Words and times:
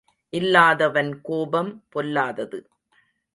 இல்லாதவன் 0.33 1.21
கோபம் 1.21 1.85
பொல்லாதது. 1.89 2.59